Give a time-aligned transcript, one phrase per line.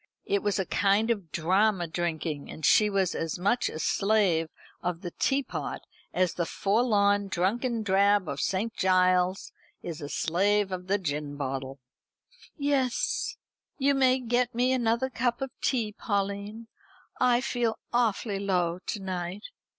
[0.25, 4.49] It was a kind of drama drinking, and she was as much a slave
[4.81, 5.81] of the teapot
[6.11, 8.73] as the forlorn drunken drab of St.
[8.75, 9.51] Giles's
[9.83, 11.77] is a slave of the gin bottle.
[12.57, 13.37] "Yes,
[13.77, 16.65] you may get me another cup of tea, Pauline.
[17.19, 19.43] I feel awfully low to night."